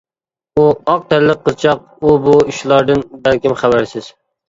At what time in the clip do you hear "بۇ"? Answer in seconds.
2.25-2.37